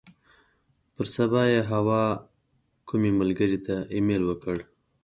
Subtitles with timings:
[0.93, 2.03] پر سبا یې حوا
[2.87, 4.57] کومې ملګرې ته ایمیل وکړ.